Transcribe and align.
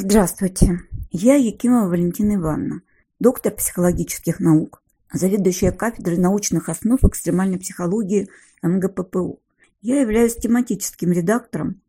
Здравствуйте. 0.00 0.78
Я 1.10 1.34
Якимова 1.34 1.88
Валентина 1.88 2.36
Ивановна, 2.36 2.82
доктор 3.18 3.52
психологических 3.52 4.38
наук, 4.38 4.80
заведующая 5.12 5.72
кафедрой 5.72 6.18
научных 6.18 6.68
основ 6.68 7.02
экстремальной 7.02 7.58
психологии 7.58 8.28
МГППУ. 8.62 9.40
Я 9.82 10.00
являюсь 10.00 10.36
тематическим 10.36 11.10
редактором 11.10 11.80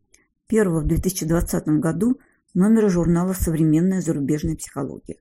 первого 0.48 0.80
в 0.80 0.88
2020 0.88 1.68
году 1.78 2.18
номера 2.52 2.88
журнала 2.88 3.32
«Современная 3.32 4.00
зарубежная 4.00 4.56
психология». 4.56 5.18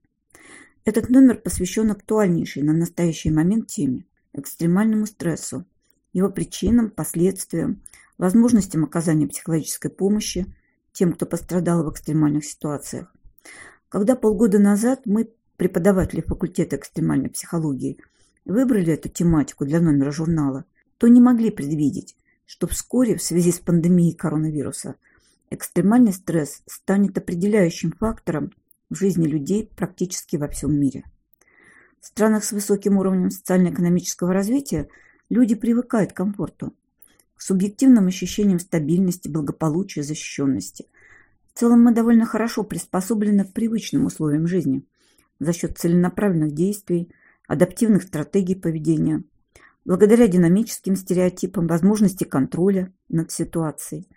Этот 0.84 1.10
номер 1.10 1.36
посвящен 1.36 1.92
актуальнейшей 1.92 2.64
на 2.64 2.74
настоящий 2.74 3.30
момент 3.30 3.68
теме– 3.68 4.06
экстремальному 4.34 5.06
стрессу, 5.06 5.64
его 6.12 6.30
причинам, 6.32 6.90
последствиям, 6.90 7.84
возможностям 8.18 8.84
оказания 8.84 9.28
психологической 9.28 9.92
помощи 9.92 10.48
тем, 11.00 11.14
кто 11.14 11.26
пострадал 11.26 11.86
в 11.86 11.92
экстремальных 11.92 12.44
ситуациях. 12.44 13.16
Когда 13.88 14.18
полгода 14.18 14.60
назад 14.60 15.04
мы, 15.06 15.30
преподаватели 15.56 16.20
факультета 16.20 16.76
экстремальной 16.76 17.30
психологии, 17.30 17.98
выбрали 18.44 18.92
эту 18.92 19.08
тематику 19.08 19.66
для 19.66 19.80
номера 19.80 20.12
журнала, 20.12 20.66
то 20.98 21.08
не 21.08 21.22
могли 21.22 21.52
предвидеть, 21.52 22.18
что 22.46 22.68
вскоре 22.68 23.16
в 23.16 23.24
связи 23.24 23.54
с 23.54 23.60
пандемией 23.60 24.14
коронавируса 24.14 24.96
экстремальный 25.50 26.12
стресс 26.12 26.64
станет 26.68 27.18
определяющим 27.18 27.94
фактором 27.94 28.52
в 28.90 28.96
жизни 28.96 29.26
людей 29.26 29.72
практически 29.78 30.36
во 30.36 30.50
всем 30.50 30.78
мире. 30.78 31.06
В 32.02 32.08
странах 32.08 32.44
с 32.44 32.52
высоким 32.52 32.98
уровнем 32.98 33.30
социально-экономического 33.30 34.34
развития 34.34 34.90
люди 35.30 35.56
привыкают 35.56 36.12
к 36.12 36.18
комфорту, 36.18 36.74
к 37.40 37.42
субъективным 37.42 38.08
ощущениям 38.08 38.60
стабильности, 38.60 39.30
благополучия, 39.30 40.04
защищенности. 40.04 40.88
В 41.54 41.58
целом 41.58 41.82
мы 41.82 41.94
довольно 41.94 42.26
хорошо 42.26 42.66
приспособлены 42.66 43.46
к 43.46 43.54
привычным 43.54 44.06
условиям 44.06 44.46
жизни 44.46 44.84
за 45.40 45.54
счет 45.54 45.78
целенаправленных 45.78 46.54
действий, 46.54 47.10
адаптивных 47.48 48.04
стратегий 48.04 48.56
поведения, 48.56 49.24
благодаря 49.86 50.28
динамическим 50.28 50.98
стереотипам, 50.98 51.68
возможности 51.68 52.26
контроля 52.26 52.92
над 53.08 53.32
ситуацией. 53.32 54.10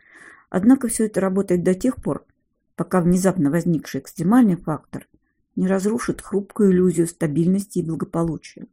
Однако 0.50 0.88
все 0.88 1.06
это 1.06 1.20
работает 1.20 1.62
до 1.62 1.74
тех 1.76 2.02
пор, 2.02 2.26
пока 2.74 3.00
внезапно 3.00 3.52
возникший 3.52 4.00
экстремальный 4.00 4.56
фактор 4.56 5.06
не 5.54 5.68
разрушит 5.68 6.22
хрупкую 6.22 6.72
иллюзию 6.72 7.06
стабильности 7.06 7.78
и 7.78 7.84
благополучия. 7.84 8.66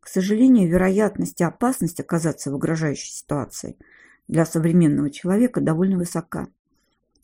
К 0.00 0.08
сожалению, 0.08 0.68
вероятность 0.68 1.40
и 1.40 1.44
опасность 1.44 2.00
оказаться 2.00 2.50
в 2.50 2.54
угрожающей 2.54 3.12
ситуации 3.12 3.76
для 4.28 4.46
современного 4.46 5.10
человека 5.10 5.60
довольно 5.60 5.98
высока. 5.98 6.48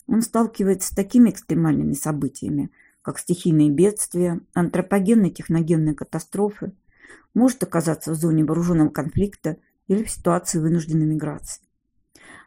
Он 0.06 0.20
сталкивается 0.20 0.92
с 0.92 0.94
такими 0.94 1.30
экстремальными 1.30 1.94
событиями, 1.94 2.70
как 3.02 3.18
стихийные 3.18 3.70
бедствия, 3.70 4.40
антропогенные 4.52 5.30
техногенные 5.30 5.94
катастрофы, 5.94 6.72
может 7.34 7.62
оказаться 7.62 8.12
в 8.12 8.14
зоне 8.14 8.44
вооруженного 8.44 8.90
конфликта 8.90 9.56
или 9.88 10.02
в 10.04 10.10
ситуации 10.10 10.58
вынужденной 10.58 11.06
миграции. 11.06 11.62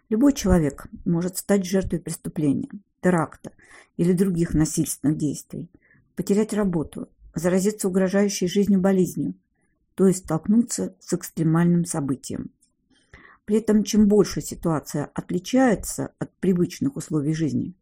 Любой 0.09 0.33
человек 0.33 0.87
может 1.05 1.37
стать 1.37 1.65
жертвой 1.65 1.99
преступления, 1.99 2.69
теракта 3.01 3.51
или 3.97 4.13
других 4.13 4.53
насильственных 4.53 5.17
действий, 5.17 5.69
потерять 6.15 6.53
работу, 6.53 7.09
заразиться 7.33 7.87
угрожающей 7.87 8.47
жизнью 8.47 8.79
болезнью– 8.79 9.33
то 9.99 10.07
есть 10.07 10.23
столкнуться 10.23 10.95
с 11.01 11.13
экстремальным 11.13 11.83
событием. 11.83 12.51
При 13.43 13.57
этом 13.57 13.83
чем 13.83 14.07
больше 14.07 14.39
ситуация 14.39 15.11
отличается 15.13 16.13
от 16.19 16.33
привычных 16.39 16.95
условий 16.95 17.33
жизни, 17.33 17.73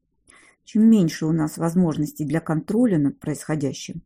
чем 0.66 0.90
меньше 0.90 1.28
у 1.28 1.32
нас 1.32 1.58
возможностей 1.58 2.26
для 2.26 2.40
контроля 2.40 2.98
над 2.98 3.20
происходящим, 3.20 4.02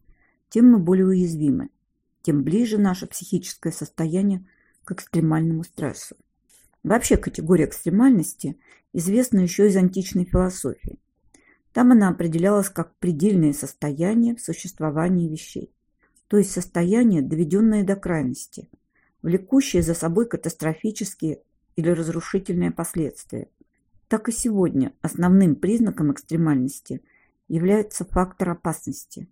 тем 0.50 0.70
мы 0.70 0.80
более 0.80 1.06
уязвимы, 1.06 1.70
тем 2.22 2.44
ближе 2.44 2.78
наше 2.78 3.08
психическое 3.08 3.72
состояние 3.72 4.46
к 4.84 4.92
экстремальному 4.92 5.64
стрессу. 5.64 6.18
Вообще 6.84 7.16
категория 7.16 7.64
экстремальности 7.64 8.60
известна 8.92 9.40
еще 9.40 9.68
из 9.68 9.78
античной 9.78 10.26
философии. 10.26 11.00
Там 11.72 11.94
она 11.94 12.10
определялась 12.10 12.70
как 12.70 12.94
предельное 12.98 13.54
состояние 13.54 14.36
в 14.36 14.42
существовании 14.42 15.30
вещей 15.30 15.72
то 16.32 16.38
есть 16.38 16.52
состояние, 16.52 17.22
доведенное 17.22 17.84
до 17.84 17.98
крайности, 17.98 18.70
влекущее 19.22 19.82
за 19.82 19.94
собой 19.94 20.26
катастрофические 20.26 21.42
или 21.76 21.90
разрушительные 21.90 22.72
последствия. 22.72 23.50
Так 24.08 24.30
и 24.30 24.32
сегодня 24.32 24.94
основным 25.02 25.56
признаком 25.56 26.14
экстремальности 26.14 27.02
является 27.50 28.06
фактор 28.06 28.52
опасности, 28.52 29.28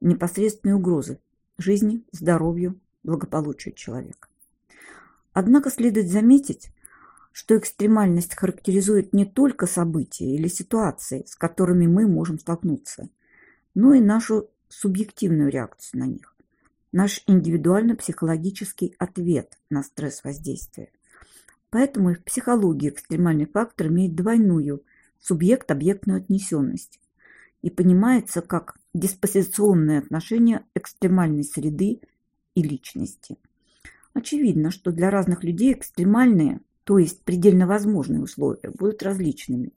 непосредственной 0.00 0.76
угрозы 0.76 1.20
жизни, 1.58 2.02
здоровью, 2.12 2.80
благополучию 3.02 3.74
человека. 3.74 4.28
Однако 5.34 5.68
следует 5.70 6.08
заметить, 6.08 6.70
что 7.30 7.58
экстремальность 7.58 8.34
характеризует 8.34 9.12
не 9.12 9.26
только 9.26 9.66
события 9.66 10.34
или 10.34 10.48
ситуации, 10.48 11.24
с 11.26 11.36
которыми 11.36 11.86
мы 11.86 12.06
можем 12.06 12.38
столкнуться, 12.38 13.10
но 13.74 13.92
и 13.92 14.00
нашу 14.00 14.48
субъективную 14.70 15.50
реакцию 15.50 16.00
на 16.00 16.06
них 16.06 16.34
наш 16.92 17.22
индивидуально-психологический 17.26 18.94
ответ 18.98 19.58
на 19.70 19.82
стресс-воздействие. 19.82 20.90
Поэтому 21.70 22.10
и 22.10 22.14
в 22.14 22.24
психологии 22.24 22.88
экстремальный 22.88 23.46
фактор 23.46 23.88
имеет 23.88 24.14
двойную 24.14 24.82
субъект-объектную 25.20 26.18
отнесенность 26.18 27.00
и 27.60 27.70
понимается 27.70 28.40
как 28.40 28.76
диспозиционное 28.94 29.98
отношение 29.98 30.64
экстремальной 30.74 31.44
среды 31.44 32.00
и 32.54 32.62
личности. 32.62 33.36
Очевидно, 34.14 34.70
что 34.70 34.90
для 34.90 35.10
разных 35.10 35.44
людей 35.44 35.74
экстремальные, 35.74 36.60
то 36.84 36.98
есть 36.98 37.22
предельно 37.22 37.66
возможные 37.66 38.22
условия, 38.22 38.70
будут 38.70 39.02
различными. 39.02 39.72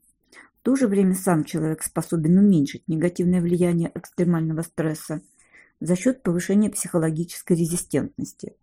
В 0.60 0.64
то 0.64 0.76
же 0.76 0.86
время 0.86 1.14
сам 1.14 1.44
человек 1.44 1.82
способен 1.82 2.38
уменьшить 2.38 2.88
негативное 2.88 3.40
влияние 3.40 3.92
экстремального 3.94 4.62
стресса– 4.62 5.20
за 5.82 5.96
счет 5.96 6.22
повышения 6.22 6.70
психологической 6.70 7.56
резистентности, 7.56 8.54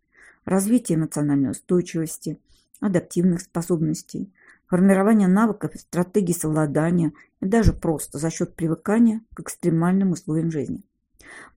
развития 0.46 0.96
эмоциональной 0.96 1.52
устойчивости, 1.52 2.40
адаптивных 2.80 3.42
способностей, 3.42 4.32
формирования 4.68 5.28
навыков 5.28 5.76
и 5.76 5.80
стратегий 5.80 6.34
совладания 6.34 7.12
и 7.42 7.46
даже 7.46 7.74
просто 7.74 8.20
за 8.20 8.30
счет 8.30 8.56
привыкания 8.56 9.22
к 9.34 9.42
экстремальным 9.42 10.12
условиям 10.12 10.50
жизни. 10.50 10.82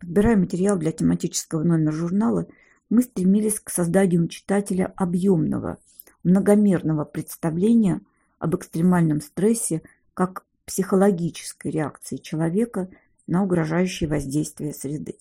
Подбирая 0.00 0.36
материал 0.36 0.76
для 0.76 0.90
тематического 0.90 1.62
номера 1.62 1.92
журнала, 1.92 2.48
мы 2.90 3.02
стремились 3.02 3.60
к 3.60 3.70
созданию 3.70 4.24
у 4.24 4.28
читателя 4.28 4.92
объемного, 4.96 5.78
многомерного 6.24 7.04
представления 7.04 8.00
об 8.40 8.56
экстремальном 8.56 9.20
стрессе 9.20 9.82
как 10.12 10.44
психологической 10.66 11.70
реакции 11.70 12.16
человека 12.16 12.88
на 13.28 13.44
угрожающие 13.44 14.08
воздействия 14.08 14.74
среды. 14.74 15.18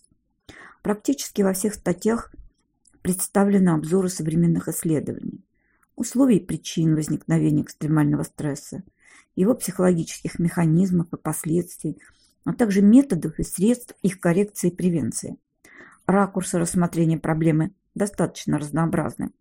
Практически 0.81 1.43
во 1.43 1.53
всех 1.53 1.75
статьях 1.75 2.31
представлены 3.01 3.69
обзоры 3.69 4.09
современных 4.09 4.67
исследований, 4.67 5.43
условий 5.95 6.37
и 6.37 6.45
причин 6.45 6.95
возникновения 6.95 7.61
экстремального 7.61 8.23
стресса, 8.23 8.83
его 9.35 9.53
психологических 9.53 10.39
механизмов 10.39 11.07
и 11.13 11.17
последствий, 11.17 11.99
а 12.45 12.53
также 12.53 12.81
методов 12.81 13.37
и 13.39 13.43
средств 13.43 13.95
их 14.01 14.19
коррекции 14.19 14.69
и 14.69 14.75
превенции. 14.75 15.37
Ракурсы 16.07 16.57
рассмотрения 16.57 17.17
проблемы 17.17 17.71
достаточно 17.93 18.57
разнообразны. 18.57 19.31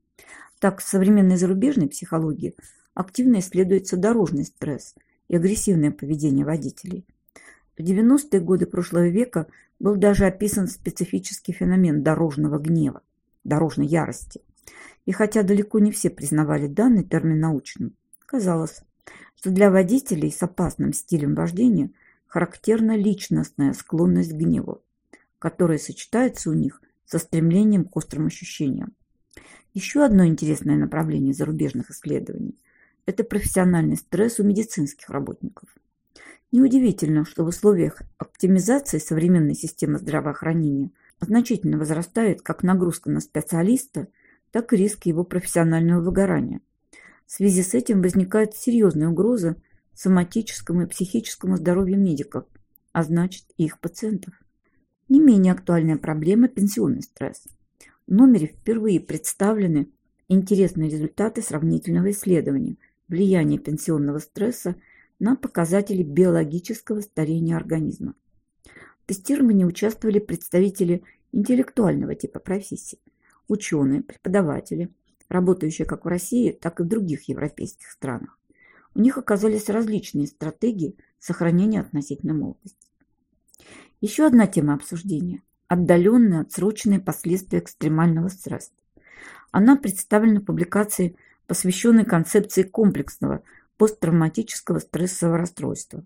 Так, 0.59 0.81
в 0.81 0.87
современной 0.87 1.37
зарубежной 1.37 1.89
психологии 1.89 2.55
активно 2.93 3.39
исследуется 3.39 3.97
дорожный 3.97 4.45
стресс 4.45 4.95
и 5.29 5.37
агрессивное 5.37 5.91
поведение 5.91 6.45
водителей. 6.45 7.07
В 7.81 7.83
90-е 7.83 8.41
годы 8.41 8.67
прошлого 8.67 9.09
века 9.09 9.47
был 9.79 9.97
даже 9.97 10.27
описан 10.27 10.69
специфический 10.69 11.53
феномен 11.53 12.03
дорожного 12.03 12.59
гнева, 12.59 13.01
дорожной 13.43 13.87
ярости. 13.87 14.43
И 15.07 15.13
хотя 15.13 15.43
далеко 15.43 15.79
не 15.79 15.91
все 15.91 16.11
признавали 16.11 16.67
данный 16.67 17.05
термин 17.05 17.41
научным, 17.41 17.97
казалось, 18.27 18.83
что 19.35 19.49
для 19.49 19.71
водителей 19.71 20.31
с 20.31 20.43
опасным 20.43 20.93
стилем 20.93 21.35
вождения 21.35 21.91
характерна 22.27 22.99
личностная 22.99 23.73
склонность 23.73 24.35
к 24.35 24.37
гневу, 24.37 24.83
которая 25.39 25.79
сочетается 25.79 26.51
у 26.51 26.53
них 26.53 26.83
со 27.07 27.19
стремлением 27.19 27.87
к 27.87 27.97
острым 27.97 28.27
ощущениям. 28.27 28.93
Еще 29.73 30.05
одно 30.05 30.27
интересное 30.27 30.77
направление 30.77 31.33
зарубежных 31.33 31.91
исследований– 31.91 32.59
это 33.07 33.25
профессиональный 33.25 33.97
стресс 33.97 34.39
у 34.39 34.45
медицинских 34.45 35.09
работников. 35.09 35.71
Неудивительно, 36.53 37.25
что 37.25 37.45
в 37.45 37.49
условиях 37.49 38.03
оптимизации 38.19 38.99
современной 38.99 39.55
системы 39.55 39.99
здравоохранения 39.99 40.91
значительно 41.21 41.79
возрастает 41.79 42.43
как 42.43 42.63
нагрузка 42.63 43.11
на 43.11 43.21
специалиста, 43.21 44.09
так 44.51 44.73
и 44.73 44.77
риск 44.77 45.07
его 45.07 45.23
профессионального 45.23 46.03
выгорания. 46.03 46.61
В 47.27 47.33
связи 47.33 47.63
с 47.63 47.75
этим 47.75 48.03
возникает 48.03 48.57
серьезная 48.57 49.09
угроза 49.09 49.57
соматическому 49.95 50.83
и 50.83 50.87
психическому 50.87 51.57
здоровью 51.57 52.01
медиков, 52.01 52.47
а 52.93 53.05
значит 53.05 53.45
и 53.57 53.67
их 53.67 53.79
пациентов. 53.79 54.35
Не 55.09 55.21
менее 55.21 55.53
актуальная 55.53 55.99
проблема– 55.99 56.49
пенсионный 56.49 57.03
стресс. 57.03 57.45
В 58.09 58.13
номере 58.13 58.49
впервые 58.49 58.99
представлены 58.99 59.89
интересные 60.27 60.91
результаты 60.91 61.43
сравнительного 61.43 62.11
исследования 62.11 62.77
влияния 63.07 63.59
пенсионного 63.59 64.19
стресса 64.19 64.75
на 65.21 65.37
показатели 65.37 66.03
биологического 66.03 67.03
старения 67.03 67.57
организма. 67.57 68.15
В 68.65 69.07
тестировании 69.07 69.65
участвовали 69.65 70.19
представители 70.19 71.05
интеллектуального 71.33 72.15
типа 72.15 72.41
профессий, 72.41 72.99
ученые, 73.47 74.03
преподаватели, 74.03 74.91
работающие 75.29 75.87
как 75.87 76.05
в 76.05 76.09
России, 76.09 76.51
так 76.51 76.81
и 76.81 76.83
в 76.83 76.89
других 76.89 77.29
европейских 77.29 77.91
странах. 77.91 78.39
У 78.95 79.01
них 79.01 79.19
оказались 79.19 79.69
различные 79.69 80.27
стратегии 80.27 80.97
сохранения 81.19 81.81
относительной 81.81 82.35
молодости. 82.35 82.89
Еще 84.01 84.27
одна 84.27 84.47
тема 84.47 84.75
обсуждения– 84.75 85.43
отдаленные 85.69 86.41
отсроченные 86.41 86.99
последствия 86.99 87.61
экстремального 87.61 88.29
стресса. 88.29 88.73
Она 89.53 89.77
представлена 89.77 90.41
в 90.41 90.45
публикации, 90.45 91.17
посвященной 91.47 92.05
концепции 92.05 92.63
комплексного 92.63 93.43
посттравматического 93.81 94.79
стрессового 94.79 95.39
расстройства. 95.39 96.05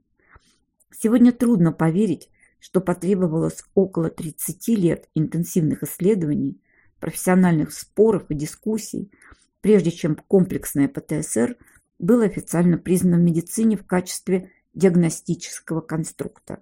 Сегодня 0.96 1.32
трудно 1.32 1.72
поверить, 1.72 2.30
что 2.60 2.80
потребовалось 2.80 3.64
около 3.74 4.10
30 4.10 4.68
лет 4.78 5.08
интенсивных 5.16 5.82
исследований, 5.82 6.62
профессиональных 7.00 7.72
споров 7.72 8.26
и 8.28 8.36
дискуссий, 8.36 9.10
прежде 9.60 9.90
чем 9.90 10.14
комплексное 10.14 10.86
ПТСР 10.86 11.56
было 11.98 12.26
официально 12.26 12.78
признано 12.78 13.16
в 13.16 13.22
медицине 13.22 13.76
в 13.76 13.84
качестве 13.84 14.52
диагностического 14.72 15.80
конструкта. 15.80 16.60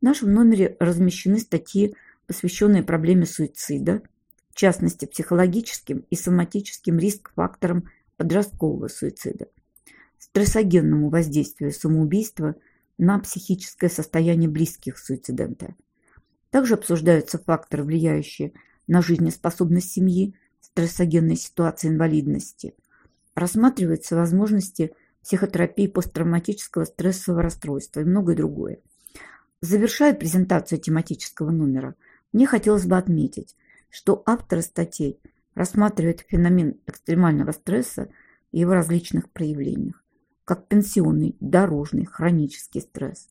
В 0.00 0.02
нашем 0.04 0.34
номере 0.34 0.76
размещены 0.80 1.38
статьи, 1.38 1.94
посвященные 2.26 2.82
проблеме 2.82 3.26
суицида, 3.26 4.02
в 4.48 4.56
частности 4.56 5.04
психологическим 5.04 6.04
и 6.10 6.16
соматическим 6.16 6.98
риск-факторам 6.98 7.88
подросткового 8.16 8.88
суицида, 8.88 9.46
стрессогенному 10.20 11.08
воздействию 11.08 11.72
самоубийства 11.72 12.54
на 12.98 13.18
психическое 13.18 13.88
состояние 13.88 14.48
близких 14.48 14.98
суицидента. 14.98 15.74
Также 16.50 16.74
обсуждаются 16.74 17.38
факторы, 17.38 17.82
влияющие 17.82 18.52
на 18.86 19.02
жизнеспособность 19.02 19.92
семьи, 19.92 20.34
стрессогенные 20.60 21.36
ситуации 21.36 21.88
инвалидности. 21.88 22.74
Рассматриваются 23.34 24.16
возможности 24.16 24.92
психотерапии 25.22 25.86
посттравматического 25.86 26.84
стрессового 26.84 27.42
расстройства 27.42 28.00
и 28.00 28.04
многое 28.04 28.36
другое. 28.36 28.80
Завершая 29.62 30.14
презентацию 30.14 30.80
тематического 30.80 31.50
номера, 31.50 31.94
мне 32.32 32.46
хотелось 32.46 32.86
бы 32.86 32.96
отметить, 32.96 33.56
что 33.90 34.22
авторы 34.26 34.62
статей 34.62 35.20
рассматривают 35.54 36.24
феномен 36.28 36.80
экстремального 36.86 37.52
стресса 37.52 38.10
и 38.52 38.60
его 38.60 38.72
различных 38.72 39.30
проявлениях, 39.30 39.99
как 40.50 40.66
пенсионный, 40.66 41.36
дорожный, 41.38 42.06
хронический 42.06 42.80
стресс, 42.80 43.28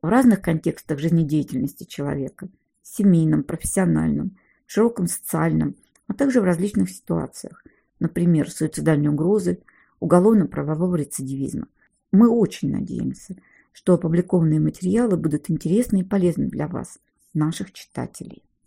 в 0.00 0.06
разных 0.06 0.40
контекстах 0.40 1.00
жизнедеятельности 1.00 1.82
человека, 1.82 2.48
семейном, 2.80 3.42
профессиональном, 3.42 4.38
широком 4.64 5.08
социальном, 5.08 5.74
а 6.06 6.14
также 6.14 6.40
в 6.40 6.44
различных 6.44 6.90
ситуациях, 6.90 7.64
например, 7.98 8.48
суицидальной 8.48 9.08
угрозы, 9.08 9.64
уголовно-правового 9.98 10.94
рецидивизма. 10.94 11.66
Мы 12.12 12.28
очень 12.28 12.70
надеемся, 12.70 13.34
что 13.72 13.94
опубликованные 13.94 14.60
материалы 14.60 15.16
будут 15.16 15.50
интересны 15.50 16.02
и 16.02 16.04
полезны 16.04 16.46
для 16.46 16.68
вас, 16.68 17.00
наших 17.32 17.72
читателей. 17.72 18.44